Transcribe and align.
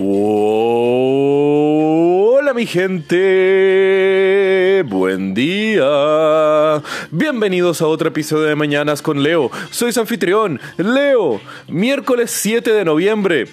Hola 0.00 0.14
mi 2.54 2.66
gente, 2.66 3.16
buen 4.86 5.34
día. 5.34 6.80
Bienvenidos 7.10 7.80
a 7.80 7.86
otro 7.86 8.08
episodio 8.08 8.44
de 8.44 8.54
Mañanas 8.54 9.00
con 9.00 9.22
Leo. 9.22 9.50
Soy 9.70 9.92
su 9.92 10.00
anfitrión, 10.00 10.60
Leo. 10.76 11.40
Miércoles 11.66 12.30
7 12.30 12.70
de 12.70 12.84
noviembre. 12.84 13.48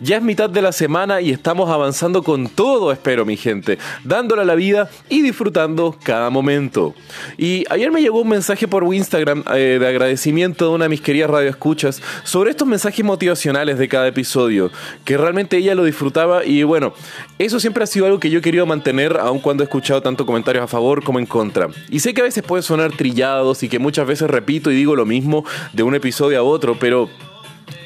Ya 0.00 0.16
es 0.16 0.22
mitad 0.22 0.50
de 0.50 0.62
la 0.62 0.72
semana 0.72 1.20
y 1.20 1.30
estamos 1.30 1.70
avanzando 1.70 2.24
con 2.24 2.48
todo, 2.48 2.90
espero 2.90 3.24
mi 3.24 3.36
gente, 3.36 3.78
dándole 4.02 4.42
a 4.42 4.44
la 4.44 4.56
vida 4.56 4.90
y 5.08 5.22
disfrutando 5.22 5.96
cada 6.02 6.30
momento. 6.30 6.94
Y 7.38 7.64
ayer 7.70 7.92
me 7.92 8.02
llegó 8.02 8.20
un 8.20 8.28
mensaje 8.28 8.66
por 8.66 8.82
Instagram 8.92 9.44
eh, 9.54 9.78
de 9.80 9.86
agradecimiento 9.86 10.68
de 10.68 10.74
una 10.74 10.86
de 10.86 10.88
mis 10.88 11.00
queridas 11.00 11.30
radioescuchas 11.30 12.02
sobre 12.24 12.50
estos 12.50 12.66
mensajes 12.66 13.04
motivacionales 13.04 13.78
de 13.78 13.88
cada 13.88 14.08
episodio 14.08 14.72
que 15.04 15.16
realmente 15.16 15.56
ella 15.56 15.76
lo 15.76 15.84
disfrutaba 15.84 16.44
y 16.44 16.64
bueno, 16.64 16.94
eso 17.38 17.60
siempre 17.60 17.84
ha 17.84 17.86
sido 17.86 18.06
algo 18.06 18.18
que 18.18 18.30
yo 18.30 18.40
he 18.40 18.42
querido 18.42 18.66
mantener 18.66 19.18
aun 19.18 19.38
cuando 19.38 19.62
he 19.62 19.66
escuchado 19.66 20.02
tanto 20.02 20.26
comentarios 20.26 20.64
a 20.64 20.68
favor 20.68 21.04
como 21.04 21.20
en 21.20 21.26
contra. 21.26 21.68
Y 21.92 22.00
sé 22.00 22.14
que 22.14 22.22
a 22.22 22.24
veces 22.24 22.42
puede 22.42 22.62
sonar 22.62 22.90
trillados 22.92 23.62
y 23.62 23.68
que 23.68 23.78
muchas 23.78 24.06
veces 24.06 24.30
repito 24.30 24.70
y 24.70 24.74
digo 24.74 24.96
lo 24.96 25.04
mismo 25.04 25.44
de 25.74 25.82
un 25.82 25.94
episodio 25.94 26.38
a 26.38 26.42
otro, 26.42 26.78
pero 26.80 27.10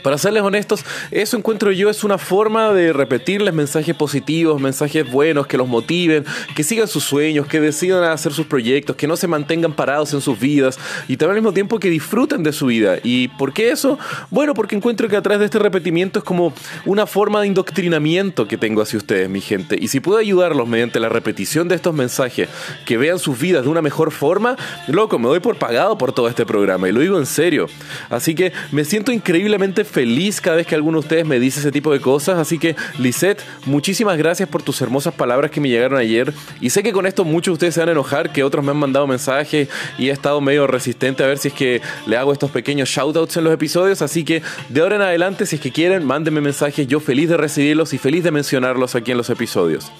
para 0.03 0.19
serles 0.19 0.43
honestos, 0.43 0.85
eso 1.11 1.37
encuentro 1.37 1.73
yo 1.73 1.91
es 1.91 2.05
una 2.05 2.19
forma 2.19 2.73
de 2.73 2.93
repetirles 2.93 3.55
mensajes 3.55 3.95
positivos, 3.95 4.61
mensajes 4.61 5.11
buenos, 5.11 5.47
que 5.47 5.57
los 5.57 5.69
motiven, 5.69 6.25
que 6.55 6.63
sigan 6.63 6.89
sus 6.89 7.05
sueños, 7.05 7.47
que 7.47 7.61
decidan 7.61 8.05
hacer 8.05 8.33
sus 8.33 8.47
proyectos, 8.47 8.97
que 8.97 9.07
no 9.07 9.17
se 9.17 9.27
mantengan 9.27 9.73
parados 9.73 10.15
en 10.15 10.21
sus 10.21 10.39
vidas 10.39 10.79
y 11.09 11.17
también 11.17 11.37
al 11.37 11.43
mismo 11.43 11.53
tiempo 11.53 11.79
que 11.79 11.91
disfruten 11.91 12.43
de 12.43 12.53
su 12.53 12.67
vida. 12.67 12.97
¿Y 13.03 13.29
por 13.29 13.53
qué 13.53 13.71
eso? 13.71 13.99
Bueno, 14.31 14.55
porque 14.55 14.77
encuentro 14.77 15.09
que 15.09 15.16
a 15.16 15.23
través 15.23 15.41
de 15.41 15.47
este 15.47 15.59
repetimiento 15.59 16.19
es 16.19 16.25
como 16.25 16.53
una 16.85 17.07
forma 17.07 17.41
de 17.41 17.49
indoctrinamiento 17.49 18.49
que 18.49 18.57
tengo 18.57 18.83
hacia 18.83 18.99
ustedes, 18.99 19.29
mi 19.29 19.41
gente. 19.41 19.77
Y 19.81 19.88
si 19.88 20.01
puedo 20.01 20.19
ayudarlos 20.19 20.69
mediante 20.69 21.01
la 21.01 21.09
repetición 21.09 21.69
de 21.69 21.75
estos 21.75 21.95
mensajes, 21.95 22.49
que 22.85 22.97
vean 22.97 23.19
sus 23.19 23.38
vidas 23.38 23.65
de 23.65 23.69
una 23.69 23.83
mejor 23.83 24.13
forma, 24.13 24.57
loco, 24.88 25.19
me 25.19 25.29
doy 25.29 25.41
por 25.41 25.57
pagado 25.57 25.99
por 25.99 26.13
todo 26.13 26.29
este 26.29 26.47
programa 26.47 26.88
y 26.88 26.93
lo 26.93 27.01
digo 27.01 27.19
en 27.19 27.27
serio. 27.27 27.66
Así 28.10 28.35
que 28.35 28.53
me 28.73 28.85
siento 28.85 29.13
increíblemente 29.13 29.85
feliz 29.85 29.96
cada 30.43 30.57
vez 30.57 30.66
que 30.66 30.75
alguno 30.75 30.99
de 30.99 31.01
ustedes 31.01 31.27
me 31.27 31.41
dice 31.41 31.61
ese 31.61 31.73
tipo 31.73 31.93
de 31.93 32.01
cosas. 32.01 32.39
Así 32.39 32.59
que, 32.59 32.77
Lisette, 32.99 33.43
muchísimas 33.65 34.19
gracias 34.19 34.49
por 34.49 34.63
tus 34.63 34.80
hermosas 34.83 35.15
palabras 35.15 35.51
que 35.51 35.61
me 35.61 35.69
llegaron 35.69 35.99
ayer. 35.99 36.33
Y 36.61 36.71
sé 36.71 36.83
que 36.83 36.93
con 36.93 37.07
esto 37.07 37.25
muchos 37.25 37.53
de 37.53 37.55
ustedes 37.55 37.75
se 37.75 37.80
van 37.80 37.88
a 37.88 37.93
enojar, 37.93 38.33
que 38.33 38.45
otros 38.45 38.65
me 38.65 38.73
han 38.73 38.77
mandado 38.77 39.07
mensajes 39.07 39.69
y 39.99 40.09
he 40.09 40.13
estado 40.13 40.41
medio 40.41 40.66
resistente 40.66 41.23
a 41.23 41.27
ver 41.27 41.38
si 41.38 41.49
es 41.49 41.55
que 41.55 41.80
le 42.07 42.16
hago 42.16 42.33
estos 42.33 42.51
pequeños 42.51 42.88
shoutouts 42.88 43.37
en 43.37 43.45
los 43.45 43.53
episodios. 43.53 44.03
Así 44.03 44.25
que, 44.25 44.43
de 44.69 44.80
ahora 44.80 44.97
en 44.97 45.03
adelante, 45.03 45.47
si 45.47 45.57
es 45.57 45.63
que 45.63 45.73
quieren, 45.73 46.05
mándenme 46.05 46.41
mensajes. 46.41 46.87
Yo 46.87 47.01
feliz 47.01 47.29
de 47.29 47.37
recibirlos 47.37 47.95
y 47.95 47.99
feliz 47.99 48.25
de 48.25 48.31
mencionarlos 48.31 48.95
aquí 48.95 49.13
en 49.13 49.19
los 49.19 49.31
episodios. 49.31 49.91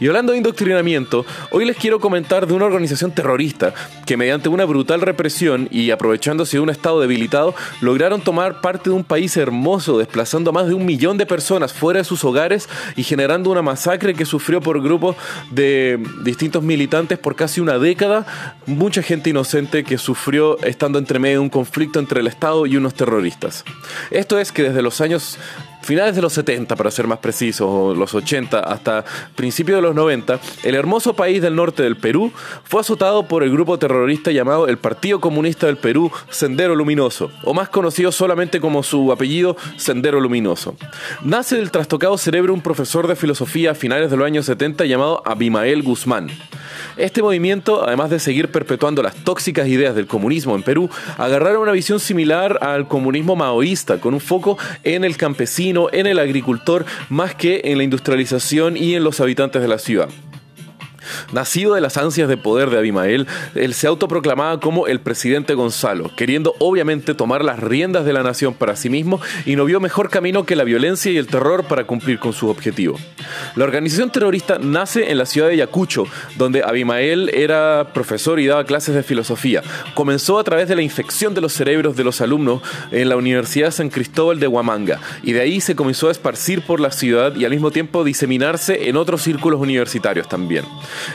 Y 0.00 0.06
hablando 0.06 0.32
de 0.32 0.38
indoctrinamiento, 0.38 1.24
hoy 1.50 1.64
les 1.64 1.76
quiero 1.76 2.00
comentar 2.00 2.46
de 2.46 2.54
una 2.54 2.66
organización 2.66 3.12
terrorista 3.12 3.74
que 4.06 4.16
mediante 4.16 4.48
una 4.48 4.64
brutal 4.64 5.00
represión 5.00 5.68
y 5.70 5.90
aprovechándose 5.90 6.56
de 6.56 6.60
un 6.60 6.70
estado 6.70 7.00
debilitado, 7.00 7.54
lograron 7.80 8.20
tomar 8.20 8.60
parte 8.60 8.90
de 8.90 8.96
un 8.96 9.04
país 9.04 9.31
hermoso, 9.36 9.98
desplazando 9.98 10.50
a 10.50 10.52
más 10.52 10.66
de 10.66 10.74
un 10.74 10.84
millón 10.84 11.18
de 11.18 11.26
personas 11.26 11.72
fuera 11.72 11.98
de 11.98 12.04
sus 12.04 12.24
hogares 12.24 12.68
y 12.96 13.04
generando 13.04 13.50
una 13.50 13.62
masacre 13.62 14.14
que 14.14 14.24
sufrió 14.24 14.60
por 14.60 14.82
grupos 14.82 15.16
de 15.50 16.02
distintos 16.22 16.62
militantes 16.62 17.18
por 17.18 17.36
casi 17.36 17.60
una 17.60 17.78
década. 17.78 18.26
Mucha 18.66 19.02
gente 19.02 19.30
inocente 19.30 19.84
que 19.84 19.98
sufrió 19.98 20.58
estando 20.62 20.98
entre 20.98 21.18
medio 21.18 21.38
de 21.38 21.44
un 21.44 21.50
conflicto 21.50 21.98
entre 21.98 22.20
el 22.20 22.26
Estado 22.26 22.66
y 22.66 22.76
unos 22.76 22.94
terroristas. 22.94 23.64
Esto 24.10 24.38
es 24.38 24.52
que 24.52 24.62
desde 24.64 24.82
los 24.82 25.00
años 25.00 25.38
finales 25.82 26.16
de 26.16 26.22
los 26.22 26.32
70 26.32 26.76
para 26.76 26.90
ser 26.90 27.06
más 27.06 27.18
precisos, 27.18 27.68
o 27.70 27.94
los 27.94 28.14
80 28.14 28.58
hasta 28.60 29.04
principios 29.34 29.78
de 29.78 29.82
los 29.82 29.94
90, 29.94 30.40
el 30.64 30.74
hermoso 30.74 31.14
país 31.14 31.42
del 31.42 31.54
norte 31.54 31.82
del 31.82 31.96
Perú 31.96 32.32
fue 32.64 32.80
azotado 32.80 33.28
por 33.28 33.42
el 33.42 33.50
grupo 33.50 33.78
terrorista 33.78 34.30
llamado 34.30 34.68
el 34.68 34.78
Partido 34.78 35.20
Comunista 35.20 35.66
del 35.66 35.76
Perú, 35.76 36.10
Sendero 36.30 36.74
Luminoso, 36.74 37.30
o 37.44 37.54
más 37.54 37.68
conocido 37.68 38.12
solamente 38.12 38.60
como 38.60 38.82
su 38.82 39.12
apellido, 39.12 39.56
Sendero 39.76 40.20
Luminoso. 40.20 40.76
Nace 41.22 41.56
del 41.56 41.70
trastocado 41.70 42.16
cerebro 42.18 42.54
un 42.54 42.62
profesor 42.62 43.06
de 43.06 43.16
filosofía 43.16 43.72
a 43.72 43.74
finales 43.74 44.10
de 44.10 44.16
los 44.16 44.26
años 44.26 44.46
70 44.46 44.84
llamado 44.86 45.22
Abimael 45.24 45.82
Guzmán. 45.82 46.28
Este 46.96 47.22
movimiento, 47.22 47.86
además 47.86 48.10
de 48.10 48.18
seguir 48.18 48.48
perpetuando 48.48 49.02
las 49.02 49.14
tóxicas 49.16 49.68
ideas 49.68 49.94
del 49.94 50.06
comunismo 50.06 50.54
en 50.54 50.62
Perú, 50.62 50.90
agarraron 51.18 51.62
una 51.62 51.72
visión 51.72 52.00
similar 52.00 52.58
al 52.62 52.88
comunismo 52.88 53.36
maoísta, 53.36 53.98
con 53.98 54.14
un 54.14 54.20
foco 54.20 54.58
en 54.84 55.04
el 55.04 55.16
campesino, 55.16 55.88
en 55.92 56.06
el 56.06 56.18
agricultor, 56.18 56.84
más 57.08 57.34
que 57.34 57.62
en 57.64 57.78
la 57.78 57.84
industrialización 57.84 58.76
y 58.76 58.94
en 58.94 59.04
los 59.04 59.20
habitantes 59.20 59.62
de 59.62 59.68
la 59.68 59.78
ciudad. 59.78 60.08
Nacido 61.32 61.74
de 61.74 61.80
las 61.80 61.96
ansias 61.96 62.28
de 62.28 62.36
poder 62.36 62.70
de 62.70 62.78
Abimael, 62.78 63.26
él 63.54 63.74
se 63.74 63.86
autoproclamaba 63.86 64.60
como 64.60 64.86
el 64.86 65.00
presidente 65.00 65.54
Gonzalo, 65.54 66.10
queriendo 66.16 66.54
obviamente 66.58 67.14
tomar 67.14 67.44
las 67.44 67.58
riendas 67.58 68.04
de 68.04 68.12
la 68.12 68.22
nación 68.22 68.54
para 68.54 68.76
sí 68.76 68.90
mismo 68.90 69.20
y 69.46 69.56
no 69.56 69.64
vio 69.64 69.80
mejor 69.80 70.10
camino 70.10 70.44
que 70.44 70.56
la 70.56 70.64
violencia 70.64 71.10
y 71.10 71.16
el 71.16 71.26
terror 71.26 71.64
para 71.64 71.84
cumplir 71.84 72.18
con 72.18 72.32
su 72.32 72.48
objetivo. 72.48 72.98
La 73.56 73.64
organización 73.64 74.10
terrorista 74.10 74.58
nace 74.58 75.10
en 75.10 75.18
la 75.18 75.26
ciudad 75.26 75.48
de 75.48 75.56
Yacucho, 75.56 76.04
donde 76.36 76.62
Abimael 76.62 77.30
era 77.34 77.92
profesor 77.94 78.38
y 78.38 78.46
daba 78.46 78.64
clases 78.64 78.94
de 78.94 79.02
filosofía. 79.02 79.62
Comenzó 79.94 80.38
a 80.38 80.44
través 80.44 80.68
de 80.68 80.76
la 80.76 80.82
infección 80.82 81.34
de 81.34 81.40
los 81.40 81.52
cerebros 81.52 81.96
de 81.96 82.04
los 82.04 82.20
alumnos 82.20 82.62
en 82.90 83.08
la 83.08 83.16
Universidad 83.16 83.70
San 83.70 83.88
Cristóbal 83.88 84.38
de 84.38 84.48
Huamanga, 84.48 85.00
y 85.22 85.32
de 85.32 85.40
ahí 85.40 85.60
se 85.60 85.74
comenzó 85.76 86.08
a 86.08 86.12
esparcir 86.12 86.62
por 86.62 86.80
la 86.80 86.90
ciudad 86.90 87.34
y 87.36 87.44
al 87.44 87.50
mismo 87.52 87.70
tiempo 87.70 88.04
diseminarse 88.04 88.88
en 88.88 88.96
otros 88.96 89.22
círculos 89.22 89.60
universitarios 89.60 90.28
también. 90.28 90.64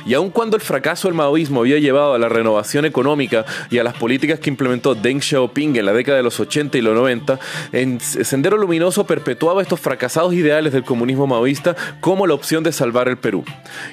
Y 0.07 0.13
aun 0.13 0.29
cuando 0.29 0.55
el 0.55 0.61
fracaso 0.61 1.09
del 1.09 1.15
maoísmo 1.15 1.59
había 1.59 1.79
llevado 1.79 2.13
a 2.13 2.17
la 2.17 2.29
renovación 2.29 2.85
económica 2.85 3.45
y 3.69 3.77
a 3.77 3.83
las 3.83 3.93
políticas 3.95 4.39
que 4.39 4.49
implementó 4.49 4.95
Deng 4.95 5.21
Xiaoping 5.21 5.75
en 5.75 5.85
la 5.85 5.91
década 5.91 6.15
de 6.15 6.23
los 6.23 6.39
80 6.39 6.77
y 6.77 6.81
los 6.81 6.95
90, 6.95 7.37
en 7.73 7.99
Sendero 7.99 8.57
Luminoso 8.57 9.05
perpetuaba 9.05 9.61
estos 9.61 9.81
fracasados 9.81 10.33
ideales 10.33 10.71
del 10.71 10.85
comunismo 10.85 11.27
maoísta 11.27 11.75
como 11.99 12.25
la 12.25 12.35
opción 12.35 12.63
de 12.63 12.71
salvar 12.71 13.09
el 13.09 13.17
Perú. 13.17 13.43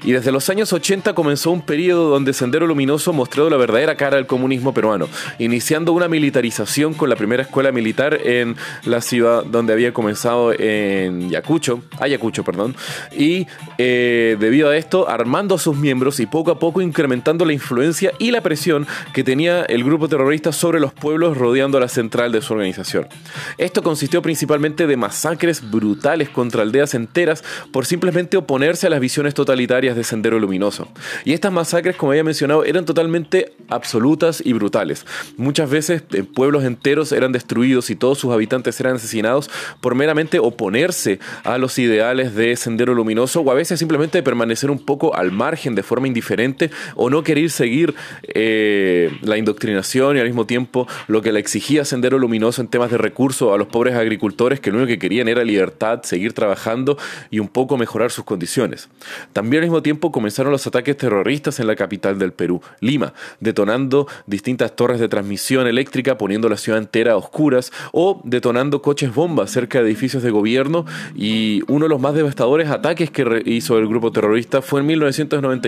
Y 0.05 0.13
desde 0.13 0.31
los 0.31 0.49
años 0.51 0.73
80 0.73 1.15
comenzó 1.15 1.51
un 1.51 1.63
periodo 1.63 2.11
donde 2.11 2.33
Sendero 2.33 2.69
Luminoso 2.69 3.13
mostró 3.13 3.51
la 3.51 3.57
verdadera 3.57 3.97
cara 3.97 4.17
del 4.17 4.27
comunismo 4.27 4.73
peruano, 4.73 5.09
iniciando 5.41 5.93
una 5.93 6.07
militarización 6.07 6.95
con 6.95 7.11
la 7.11 7.17
primera 7.17 7.43
escuela 7.43 7.73
militar 7.73 8.21
en 8.23 8.55
la 8.85 9.01
ciudad 9.01 9.43
donde 9.45 9.73
había 9.73 9.93
comenzado 9.93 10.53
en 10.57 11.29
Yacucho, 11.29 11.83
Ayacucho, 11.99 12.45
perdón, 12.45 12.77
y 13.11 13.49
eh, 13.79 14.37
debido 14.39 14.71
a 14.71 14.77
esto 14.77 15.09
armando 15.09 15.57
a 15.57 15.59
sus 15.59 15.77
miembros 15.77 16.04
y 16.05 16.27
poco 16.27 16.51
a 16.51 16.59
poco 16.59 16.83
incrementando 16.83 17.45
la 17.45 17.55
influencia 17.55 18.13
y 18.19 18.31
la 18.31 18.43
presión 18.43 18.87
que 19.15 19.25
tenía 19.25 19.63
el 19.63 19.85
grupo 19.85 20.09
terrorista 20.09 20.53
sobre 20.53 20.81
los 20.81 20.93
pueblos 20.93 21.39
rodeando 21.39 21.81
la 21.81 21.89
central 21.89 22.31
de 22.31 22.43
su 22.43 22.53
organización. 22.53 23.09
Esto 23.57 23.83
consistió 23.83 24.21
principalmente 24.21 24.87
de 24.87 24.97
masacres 24.97 25.71
brutales 25.71 26.29
contra 26.29 26.63
aldeas 26.63 26.95
enteras 26.95 27.43
por 27.73 27.87
simplemente 27.87 28.37
oponerse 28.37 28.87
a 28.87 28.91
las 28.91 29.01
visiones 29.01 29.33
totalitarias 29.33 29.97
de 29.97 30.05
Sendero 30.05 30.39
Luminoso. 30.39 30.89
Y 31.25 31.33
estas 31.33 31.53
masacres, 31.53 31.97
como 31.97 32.13
había 32.13 32.25
mencionado, 32.25 32.65
eran 32.65 32.85
totalmente 32.85 33.55
absolutas 33.71 34.43
y 34.45 34.53
brutales. 34.53 35.07
Muchas 35.37 35.71
veces 35.71 36.03
eh, 36.13 36.23
pueblos 36.23 36.65
enteros 36.65 37.13
eran 37.13 37.33
destruidos 37.33 37.89
y 37.89 37.97
todos 37.97 38.19
sus 38.19 38.33
habitantes 38.33 38.79
eran 38.81 38.97
asesinados 38.97 39.51
por 39.81 39.95
meramente 39.95 40.39
oponerse 40.39 41.19
a 41.45 41.57
los 41.57 41.79
ideales 41.79 42.35
de 42.35 42.57
Sendero 42.57 42.95
Luminoso 42.95 43.41
o 43.41 43.51
a 43.51 43.55
veces 43.55 43.79
simplemente 43.79 44.23
permanecer 44.23 44.71
un 44.71 44.79
poco 44.85 45.15
al 45.15 45.33
margen 45.33 45.75
de 45.75 45.83
forma 45.84 46.09
indiferente 46.09 46.71
o 46.97 47.11
no 47.11 47.22
querer 47.22 47.50
seguir 47.50 47.95
eh, 48.22 49.11
la 49.22 49.39
indoctrinación 49.39 50.17
y 50.17 50.21
al 50.21 50.27
mismo 50.27 50.47
tiempo 50.47 50.89
lo 51.06 51.22
que 51.22 51.32
le 51.32 51.41
exigía 51.41 51.85
Sendero 51.85 52.19
Luminoso 52.19 52.61
en 52.61 52.69
temas 52.69 52.91
de 52.91 52.99
recursos 52.99 53.53
a 53.53 53.56
los 53.56 53.69
pobres 53.69 53.94
agricultores 53.94 54.61
que 54.61 54.70
lo 54.70 54.79
único 54.79 54.88
que 54.88 54.99
querían 54.99 55.29
era 55.29 55.44
libertad, 55.44 56.03
seguir 56.03 56.32
trabajando 56.32 56.99
y 57.31 57.38
un 57.38 57.49
poco 57.49 57.76
mejorar 57.76 58.11
sus 58.11 58.25
condiciones. 58.25 58.88
También 59.32 59.62
al 59.62 59.69
mismo 59.69 59.82
tiempo 59.82 60.12
comenzaron 60.12 60.53
los 60.53 60.67
ataques 60.67 60.97
terroristas 60.97 61.61
en 61.61 61.67
la 61.67 61.76
capital 61.76 62.19
del 62.19 62.32
Perú, 62.32 62.61
Lima, 62.81 63.14
detonando 63.41 64.06
distintas 64.26 64.75
torres 64.76 65.00
de 65.00 65.09
transmisión 65.09 65.67
eléctrica, 65.67 66.19
poniendo 66.19 66.49
la 66.49 66.56
ciudad 66.56 66.79
entera 66.79 67.12
a 67.12 67.17
oscuras 67.17 67.73
o 67.93 68.20
detonando 68.25 68.82
coches 68.82 69.14
bombas 69.14 69.50
cerca 69.50 69.81
de 69.81 69.87
edificios 69.87 70.23
de 70.23 70.31
gobierno 70.31 70.85
y 71.14 71.62
uno 71.69 71.85
de 71.85 71.88
los 71.88 72.00
más 72.00 72.14
devastadores 72.14 72.70
ataques 72.70 73.11
que 73.11 73.43
hizo 73.47 73.79
el 73.79 73.88
grupo 73.88 74.12
terrorista 74.12 74.62
fue 74.62 74.81
en 74.81 74.87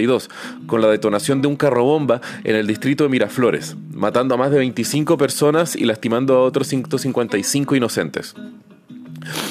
1990 0.06 0.66
con 0.66 0.80
la 0.80 0.88
detonación 0.88 1.42
de 1.42 1.48
un 1.48 1.56
carro 1.56 1.84
bomba 1.84 2.20
en 2.44 2.56
el 2.56 2.66
distrito 2.66 3.04
de 3.04 3.10
Miraflores, 3.10 3.76
matando 3.92 4.34
a 4.34 4.38
más 4.38 4.50
de 4.50 4.58
25 4.58 5.16
personas 5.18 5.76
y 5.76 5.84
lastimando 5.84 6.36
a 6.36 6.42
otros 6.42 6.66
155 6.68 7.76
inocentes. 7.76 8.34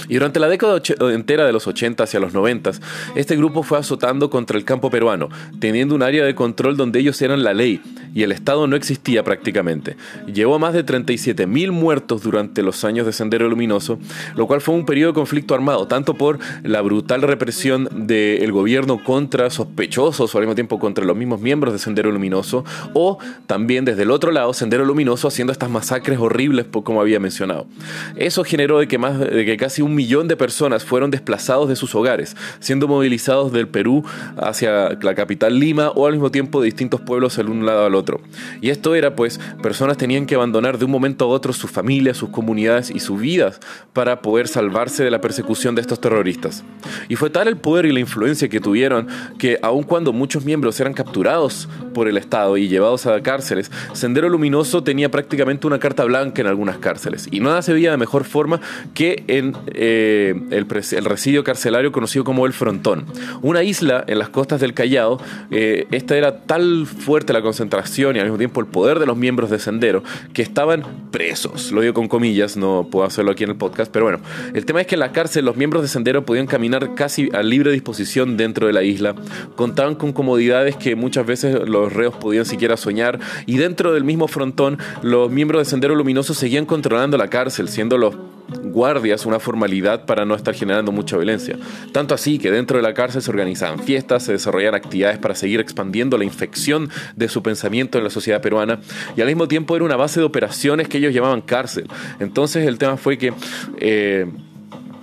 Y 0.08 0.16
durante 0.16 0.40
la 0.40 0.48
década 0.48 0.82
entera 1.12 1.46
de 1.46 1.54
los 1.54 1.68
80 1.68 2.04
hacia 2.04 2.20
los 2.20 2.34
90, 2.34 2.72
este 3.16 3.36
grupo 3.36 3.64
fue 3.64 3.78
azotando 3.78 4.30
contra 4.30 4.58
el 4.58 4.66
campo 4.66 4.90
peruano, 4.90 5.30
teniendo 5.60 5.96
un 5.96 6.04
área 6.04 6.26
de 6.26 6.36
control 6.36 6.78
donde 6.78 7.00
ellos 7.00 7.22
eran 7.22 7.44
la 7.44 7.54
ley 7.54 7.82
y 8.14 8.24
el 8.24 8.32
Estado 8.32 8.66
no 8.66 8.76
existía 8.76 9.24
prácticamente. 9.24 9.98
Llevó 10.34 10.56
a 10.56 10.60
más 10.60 10.74
de 10.74 10.86
37.000 10.86 11.72
muertos 11.72 12.24
durante 12.24 12.64
los 12.64 12.84
años 12.86 13.06
de 13.06 13.14
Sendero 13.14 13.50
Luminoso, 13.50 14.00
lo 14.36 14.48
cual 14.48 14.62
fue 14.62 14.74
un 14.74 14.86
periodo 14.86 15.12
de 15.12 15.16
conflicto 15.16 15.54
armado, 15.54 15.88
tanto 15.88 16.14
por 16.14 16.40
la 16.64 16.82
brutal 16.82 17.22
represión 17.22 17.90
del 18.08 18.52
gobierno 18.52 19.04
contra 19.04 19.50
sospechosos 19.50 20.34
o 20.34 20.38
al 20.38 20.44
mismo 20.44 20.56
tiempo 20.56 20.80
contra 20.80 21.04
los 21.04 21.18
mismos 21.18 21.42
miembros 21.42 21.74
de 21.74 21.80
Sendero 21.80 22.12
Luminoso, 22.12 22.64
o 22.94 23.18
también 23.48 23.84
desde 23.84 24.04
el 24.04 24.12
otro 24.12 24.32
lado, 24.32 24.54
Sendero 24.54 24.86
Luminoso 24.86 25.28
haciendo 25.28 25.52
estas 25.52 25.70
masacres 25.70 26.20
horribles, 26.20 26.66
como 26.72 27.02
había 27.02 27.20
mencionado. 27.20 27.68
Eso 28.16 28.44
generó 28.44 28.80
de 28.80 28.88
que, 28.88 28.98
más, 28.98 29.20
de 29.20 29.46
que 29.46 29.58
casi 29.66 29.82
un 29.82 29.96
millón 29.96 30.28
de 30.28 30.38
personas 30.38 30.84
fueron 30.84 31.10
desplazados 31.10 31.68
de 31.68 31.76
sus 31.76 31.96
hogares, 31.96 32.38
siendo 32.60 32.88
movilizados 32.88 33.52
del 33.52 33.68
Perú 33.68 34.06
hacia 34.38 34.92
la 35.02 35.16
capital 35.16 35.60
Lima 35.60 35.90
o 35.90 36.06
al 36.06 36.14
mismo 36.14 36.30
tiempo 36.30 36.62
de 36.62 36.66
distintos 36.66 37.02
pueblos 37.02 37.36
de 37.36 37.42
un 37.46 37.66
lado 37.66 37.84
al 37.84 37.96
otro. 37.96 38.22
Y 38.62 38.70
esto 38.70 38.94
era 38.94 39.16
pues, 39.16 39.40
personas 39.64 39.98
tenían 39.98 40.28
que 40.28 40.36
abandonar 40.36 40.78
de 40.78 40.86
un 40.86 40.92
momento 40.92 41.26
a 41.26 41.30
otro 41.30 41.52
sus 41.52 41.72
familias, 41.72 42.16
sus 42.16 42.30
comunidades 42.30 42.92
y 42.92 43.00
sus 43.00 43.20
vidas 43.20 43.60
para 43.92 44.22
poder 44.22 44.48
salvarse 44.48 45.04
de 45.04 45.10
la 45.10 45.20
persecución 45.20 45.74
de 45.74 45.82
estos 45.82 46.00
terroristas. 46.00 46.64
Y 47.10 47.16
fue 47.16 47.32
tal 47.32 47.48
el 47.48 47.58
poder 47.58 47.88
y 47.88 47.92
la 47.92 48.00
influencia 48.00 48.48
que 48.48 48.60
tuvieron 48.60 49.08
que 49.40 49.58
aun 49.64 49.82
cuando 49.82 50.14
muchos 50.14 50.46
miembros 50.46 50.80
eran 50.80 50.94
capturados 50.94 51.68
por 51.96 52.08
el 52.08 52.18
Estado 52.18 52.56
y 52.56 52.68
llevados 52.68 53.08
a 53.08 53.20
cárceles, 53.24 53.72
Sendero 53.94 54.30
Luminoso 54.30 54.84
tenía 54.84 55.10
prácticamente 55.10 55.66
una 55.66 55.80
carta 55.80 56.04
blanca 56.04 56.44
en 56.44 56.48
algunas 56.48 56.78
cárceles. 56.78 57.28
Y 57.32 57.40
nada 57.40 57.64
se 57.64 57.74
veía 57.74 57.90
de 57.90 57.98
mejor 57.98 58.26
forma 58.26 58.62
que 58.94 59.24
en 59.28 59.55
eh, 59.68 60.34
el, 60.52 60.68
residio 61.06 61.44
carcelario 61.44 61.92
conocido 61.92 62.24
como 62.24 62.46
el 62.46 62.54
Frontón. 62.54 63.06
Una 63.42 63.64
isla 63.64 64.04
en 64.08 64.20
las 64.20 64.30
costas 64.30 64.60
del 64.62 64.74
Callao, 64.74 65.20
eh, 65.52 65.88
esta 65.92 66.18
era 66.18 66.42
tal 66.42 66.86
fuerte 66.86 67.34
la 67.34 67.42
concentración 67.42 68.16
y 68.16 68.20
al 68.20 68.26
mismo 68.26 68.38
tiempo 68.38 68.62
el 68.62 68.68
poder 68.68 69.00
de 69.00 69.06
los 69.06 69.18
miembros 69.18 69.50
de 69.50 69.60
Sendero 69.60 70.04
que 70.34 70.42
estaban 70.42 70.84
presos. 71.12 71.72
Lo 71.72 71.82
digo 71.82 71.94
con 71.94 72.08
comillas, 72.08 72.58
no 72.58 72.88
puedo 72.92 73.06
hacerlo 73.06 73.32
aquí 73.32 73.44
en 73.44 73.52
el 73.52 73.56
podcast, 73.56 73.92
pero 73.92 74.06
bueno, 74.06 74.20
el 74.54 74.66
tema 74.66 74.82
es 74.82 74.88
que 74.88 74.96
en 74.96 75.00
la 75.00 75.12
cárcel 75.12 75.46
los 75.46 75.56
miembros 75.56 75.82
de 75.82 75.88
Sendero 75.88 76.26
podían 76.26 76.48
caminar 76.48 76.96
casi 76.96 77.30
a 77.34 77.44
libre 77.44 77.72
disposición 77.72 78.38
dentro 78.38 78.68
de 78.68 78.74
la 78.74 78.84
isla, 78.84 79.16
contaban 79.56 79.96
con 79.96 80.14
comodidades 80.14 80.76
que 80.76 80.96
muchas 80.96 81.26
veces 81.26 81.68
los 81.68 81.94
reos 81.94 82.16
podían 82.16 82.46
siquiera 82.46 82.78
soñar 82.78 83.20
y 83.46 83.58
dentro 83.58 83.94
del 83.94 84.04
mismo 84.04 84.28
frontón 84.28 84.78
los 85.02 85.32
miembros 85.32 85.62
de 85.62 85.66
Sendero 85.70 85.96
Luminoso 85.96 86.34
seguían 86.34 86.66
controlando 86.66 87.18
la 87.18 87.30
cárcel, 87.30 87.70
siendo 87.70 87.98
los 87.98 88.16
guardias 88.64 89.26
una 89.26 89.40
formalidad 89.40 90.06
para 90.06 90.26
no 90.26 90.36
estar 90.36 90.54
generando 90.54 90.92
mucha 90.92 91.18
violencia. 91.18 91.58
Tanto 91.92 92.14
así 92.14 92.38
que 92.38 92.52
dentro 92.52 92.78
de 92.78 92.84
la 92.84 92.94
cárcel 92.94 93.22
se 93.22 93.32
organizaban 93.32 93.80
fiestas, 93.80 94.24
se 94.24 94.34
desarrollaban 94.34 94.76
actividades 94.76 95.18
para 95.18 95.36
seguir 95.36 95.60
expandiendo 95.60 96.18
la 96.18 96.26
infección 96.26 96.90
de 97.16 97.30
su 97.30 97.42
pensamiento 97.44 97.98
en 97.98 98.04
la 98.04 98.10
sociedad 98.10 98.42
peruana 98.42 98.80
y 99.16 99.22
al 99.22 99.28
mismo 99.28 99.48
tiempo 99.48 99.76
era 99.76 99.86
una 99.86 99.96
base 99.96 100.20
de 100.20 100.26
operaciones 100.26 100.88
que 100.88 100.98
ellos 100.98 101.14
llamaban 101.14 101.42
cárcel. 101.42 101.88
Entonces 102.20 102.68
el 102.68 102.78
tema 102.78 102.98
fue 102.98 103.18
que... 103.18 103.34
Eh, 103.78 104.28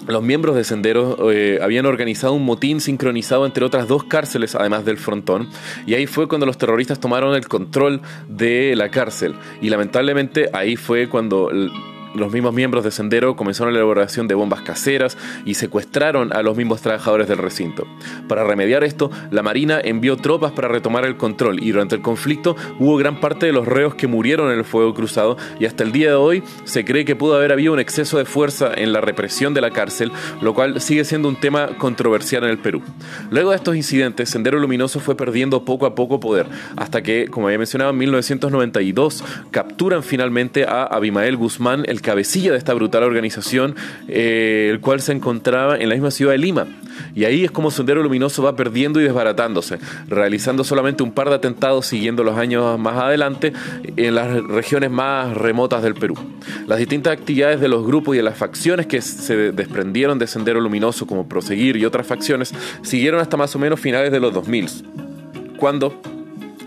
los 0.08 0.20
miembros 0.20 0.56
de 0.56 0.64
Sendero 0.64 1.30
eh, 1.30 1.60
habían 1.62 1.86
organizado 1.86 2.32
un 2.32 2.44
motín 2.44 2.80
sincronizado 2.80 3.46
entre 3.46 3.64
otras 3.64 3.86
dos 3.86 4.02
cárceles, 4.04 4.56
además 4.56 4.84
del 4.84 4.96
frontón, 4.98 5.48
y 5.86 5.94
ahí 5.94 6.06
fue 6.06 6.26
cuando 6.26 6.44
los 6.44 6.58
terroristas 6.58 6.98
tomaron 6.98 7.36
el 7.36 7.46
control 7.46 8.00
de 8.28 8.74
la 8.74 8.90
cárcel. 8.90 9.36
Y 9.60 9.70
lamentablemente 9.70 10.50
ahí 10.52 10.74
fue 10.74 11.08
cuando 11.08 11.50
los 12.14 12.32
mismos 12.32 12.54
miembros 12.54 12.84
de 12.84 12.90
Sendero 12.90 13.36
comenzaron 13.36 13.72
la 13.72 13.80
elaboración 13.80 14.28
de 14.28 14.34
bombas 14.34 14.62
caseras 14.62 15.16
y 15.44 15.54
secuestraron 15.54 16.32
a 16.32 16.42
los 16.42 16.56
mismos 16.56 16.82
trabajadores 16.82 17.28
del 17.28 17.38
recinto. 17.38 17.86
Para 18.28 18.44
remediar 18.44 18.84
esto, 18.84 19.10
la 19.30 19.42
Marina 19.42 19.80
envió 19.82 20.16
tropas 20.16 20.52
para 20.52 20.68
retomar 20.68 21.04
el 21.04 21.16
control 21.16 21.62
y 21.62 21.70
durante 21.72 21.94
el 21.94 22.02
conflicto 22.02 22.56
hubo 22.78 22.96
gran 22.96 23.20
parte 23.20 23.46
de 23.46 23.52
los 23.52 23.66
reos 23.66 23.94
que 23.94 24.06
murieron 24.06 24.50
en 24.52 24.58
el 24.58 24.64
fuego 24.64 24.94
cruzado 24.94 25.36
y 25.58 25.66
hasta 25.66 25.84
el 25.84 25.92
día 25.92 26.08
de 26.08 26.14
hoy 26.14 26.42
se 26.64 26.84
cree 26.84 27.04
que 27.04 27.16
pudo 27.16 27.36
haber 27.36 27.52
habido 27.52 27.72
un 27.72 27.80
exceso 27.80 28.18
de 28.18 28.24
fuerza 28.24 28.72
en 28.74 28.92
la 28.92 29.00
represión 29.00 29.54
de 29.54 29.60
la 29.60 29.70
cárcel, 29.70 30.12
lo 30.40 30.54
cual 30.54 30.80
sigue 30.80 31.04
siendo 31.04 31.28
un 31.28 31.36
tema 31.36 31.78
controversial 31.78 32.44
en 32.44 32.50
el 32.50 32.58
Perú. 32.58 32.82
Luego 33.30 33.50
de 33.50 33.56
estos 33.56 33.76
incidentes, 33.76 34.30
Sendero 34.30 34.58
Luminoso 34.58 35.00
fue 35.00 35.16
perdiendo 35.16 35.64
poco 35.64 35.86
a 35.86 35.94
poco 35.94 36.20
poder, 36.20 36.46
hasta 36.76 37.02
que, 37.02 37.28
como 37.28 37.46
había 37.46 37.58
mencionado, 37.58 37.90
en 37.90 37.98
1992 37.98 39.24
capturan 39.50 40.02
finalmente 40.02 40.64
a 40.64 40.84
Abimael 40.84 41.36
Guzmán, 41.36 41.84
el 41.86 42.01
cabecilla 42.02 42.52
de 42.52 42.58
esta 42.58 42.74
brutal 42.74 43.02
organización, 43.04 43.74
eh, 44.08 44.68
el 44.70 44.80
cual 44.80 45.00
se 45.00 45.12
encontraba 45.12 45.78
en 45.78 45.88
la 45.88 45.94
misma 45.94 46.10
ciudad 46.10 46.32
de 46.32 46.38
Lima. 46.38 46.66
Y 47.14 47.24
ahí 47.24 47.44
es 47.44 47.50
como 47.50 47.70
Sendero 47.70 48.02
Luminoso 48.02 48.42
va 48.42 48.56
perdiendo 48.56 49.00
y 49.00 49.04
desbaratándose, 49.04 49.78
realizando 50.08 50.64
solamente 50.64 51.02
un 51.02 51.12
par 51.12 51.28
de 51.28 51.36
atentados 51.36 51.86
siguiendo 51.86 52.24
los 52.24 52.36
años 52.36 52.78
más 52.78 52.96
adelante 52.96 53.52
en 53.96 54.14
las 54.14 54.42
regiones 54.44 54.90
más 54.90 55.34
remotas 55.34 55.82
del 55.82 55.94
Perú. 55.94 56.16
Las 56.66 56.78
distintas 56.78 57.12
actividades 57.14 57.60
de 57.60 57.68
los 57.68 57.86
grupos 57.86 58.14
y 58.14 58.18
de 58.18 58.22
las 58.22 58.36
facciones 58.36 58.86
que 58.86 59.00
se 59.00 59.52
desprendieron 59.52 60.18
de 60.18 60.26
Sendero 60.26 60.60
Luminoso 60.60 61.06
como 61.06 61.28
Proseguir 61.28 61.76
y 61.76 61.84
otras 61.84 62.06
facciones 62.06 62.52
siguieron 62.82 63.20
hasta 63.20 63.36
más 63.36 63.54
o 63.56 63.58
menos 63.58 63.80
finales 63.80 64.12
de 64.12 64.20
los 64.20 64.34
2000, 64.34 64.68
cuando 65.56 66.00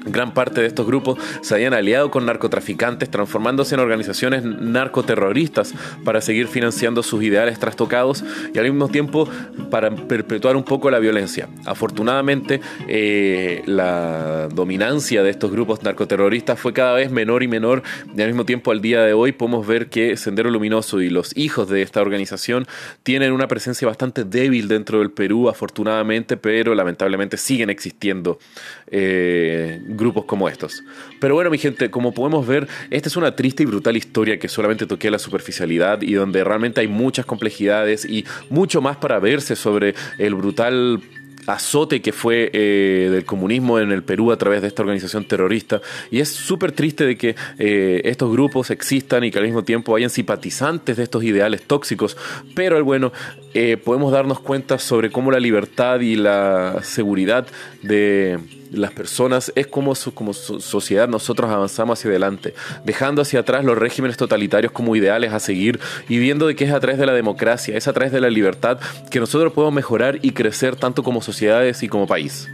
Gran 0.05 0.33
parte 0.33 0.61
de 0.61 0.67
estos 0.67 0.85
grupos 0.85 1.19
se 1.41 1.55
habían 1.55 1.73
aliado 1.73 2.11
con 2.11 2.25
narcotraficantes, 2.25 3.09
transformándose 3.09 3.75
en 3.75 3.81
organizaciones 3.81 4.43
narcoterroristas 4.43 5.73
para 6.03 6.21
seguir 6.21 6.47
financiando 6.47 7.03
sus 7.03 7.23
ideales 7.23 7.59
trastocados 7.59 8.23
y 8.53 8.59
al 8.59 8.65
mismo 8.65 8.87
tiempo 8.89 9.27
para 9.69 9.89
perpetuar 9.91 10.55
un 10.55 10.63
poco 10.63 10.91
la 10.91 10.99
violencia. 10.99 11.47
Afortunadamente, 11.65 12.61
eh, 12.87 13.63
la 13.65 14.47
dominancia 14.53 15.23
de 15.23 15.29
estos 15.29 15.51
grupos 15.51 15.83
narcoterroristas 15.83 16.59
fue 16.59 16.73
cada 16.73 16.93
vez 16.93 17.11
menor 17.11 17.43
y 17.43 17.47
menor 17.47 17.83
y 18.15 18.21
al 18.21 18.27
mismo 18.27 18.45
tiempo 18.45 18.71
al 18.71 18.81
día 18.81 19.01
de 19.01 19.13
hoy 19.13 19.31
podemos 19.31 19.65
ver 19.65 19.89
que 19.89 20.17
Sendero 20.17 20.49
Luminoso 20.49 21.01
y 21.01 21.09
los 21.09 21.35
hijos 21.35 21.69
de 21.69 21.81
esta 21.81 22.01
organización 22.01 22.67
tienen 23.03 23.31
una 23.31 23.47
presencia 23.47 23.87
bastante 23.87 24.23
débil 24.23 24.67
dentro 24.67 24.99
del 24.99 25.11
Perú, 25.11 25.49
afortunadamente, 25.49 26.37
pero 26.37 26.75
lamentablemente 26.75 27.37
siguen 27.37 27.69
existiendo. 27.69 28.39
Eh, 28.87 29.81
grupos 29.95 30.25
como 30.25 30.49
estos. 30.49 30.83
Pero 31.19 31.35
bueno, 31.35 31.49
mi 31.49 31.57
gente, 31.57 31.89
como 31.89 32.13
podemos 32.13 32.45
ver, 32.45 32.67
esta 32.89 33.09
es 33.09 33.15
una 33.15 33.35
triste 33.35 33.63
y 33.63 33.65
brutal 33.65 33.97
historia 33.97 34.37
que 34.39 34.47
solamente 34.47 34.85
toqué 34.85 35.11
la 35.11 35.19
superficialidad 35.19 36.01
y 36.01 36.13
donde 36.13 36.43
realmente 36.43 36.81
hay 36.81 36.87
muchas 36.87 37.25
complejidades 37.25 38.05
y 38.05 38.25
mucho 38.49 38.81
más 38.81 38.97
para 38.97 39.19
verse 39.19 39.55
sobre 39.55 39.95
el 40.17 40.35
brutal 40.35 41.01
azote 41.47 42.01
que 42.01 42.11
fue 42.11 42.49
eh, 42.53 43.09
del 43.11 43.25
comunismo 43.25 43.79
en 43.79 43.91
el 43.91 44.03
Perú 44.03 44.31
a 44.31 44.37
través 44.37 44.61
de 44.61 44.67
esta 44.67 44.81
organización 44.81 45.25
terrorista. 45.25 45.81
Y 46.11 46.19
es 46.19 46.29
súper 46.29 46.71
triste 46.71 47.05
de 47.05 47.17
que 47.17 47.35
eh, 47.59 48.01
estos 48.05 48.31
grupos 48.31 48.71
existan 48.71 49.23
y 49.23 49.31
que 49.31 49.39
al 49.39 49.45
mismo 49.45 49.63
tiempo 49.63 49.95
hayan 49.95 50.09
simpatizantes 50.09 50.97
de 50.97 51.03
estos 51.03 51.23
ideales 51.23 51.61
tóxicos. 51.63 52.17
Pero 52.55 52.83
bueno, 52.83 53.11
eh, 53.53 53.77
podemos 53.77 54.11
darnos 54.11 54.39
cuenta 54.39 54.79
sobre 54.79 55.11
cómo 55.11 55.31
la 55.31 55.39
libertad 55.39 55.99
y 55.99 56.15
la 56.15 56.79
seguridad 56.83 57.47
de 57.81 58.39
las 58.75 58.91
personas 58.91 59.51
es 59.55 59.67
como, 59.67 59.93
como 60.13 60.33
sociedad 60.33 61.07
nosotros 61.07 61.49
avanzamos 61.49 61.99
hacia 61.99 62.09
adelante, 62.11 62.53
dejando 62.83 63.21
hacia 63.21 63.39
atrás 63.41 63.63
los 63.63 63.77
regímenes 63.77 64.17
totalitarios 64.17 64.71
como 64.71 64.95
ideales 64.95 65.33
a 65.33 65.39
seguir 65.39 65.79
y 66.09 66.17
viendo 66.17 66.47
de 66.47 66.55
que 66.55 66.65
es 66.65 66.73
a 66.73 66.79
través 66.79 66.97
de 66.99 67.05
la 67.05 67.13
democracia, 67.13 67.77
es 67.77 67.87
a 67.87 67.93
través 67.93 68.11
de 68.11 68.21
la 68.21 68.29
libertad 68.29 68.79
que 69.09 69.19
nosotros 69.19 69.53
podemos 69.53 69.73
mejorar 69.73 70.19
y 70.21 70.31
crecer 70.31 70.75
tanto 70.75 71.03
como 71.03 71.21
sociedades 71.21 71.83
y 71.83 71.87
como 71.87 72.07
país. 72.07 72.49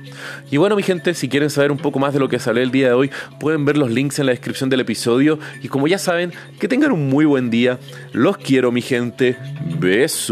Y 0.50 0.58
bueno 0.58 0.76
mi 0.76 0.84
gente, 0.84 1.14
si 1.14 1.30
quieren 1.30 1.50
saber 1.50 1.72
un 1.72 1.78
poco 1.78 2.00
más 2.00 2.14
de 2.14 2.20
lo 2.20 2.30
que 2.30 2.40
sale 2.40 2.62
el 2.62 2.72
día 2.72 2.88
de 2.88 2.94
hoy, 2.94 3.12
pueden 3.40 3.66
ver 3.66 3.78
los 3.78 3.90
links 3.92 4.20
en 4.20 4.28
la 4.28 4.32
descripción 4.32 4.70
del 4.70 4.82
episodio 4.82 5.40
y 5.62 5.68
como 5.68 5.88
ya 5.88 5.98
saben, 5.98 6.34
que 6.60 6.68
tengan 6.68 6.92
un 6.92 7.10
muy 7.10 7.26
buen 7.26 7.50
día. 7.50 7.80
Los 8.12 8.38
quiero 8.38 8.72
mi 8.72 8.82
gente. 8.82 9.38
Besos. 9.80 10.32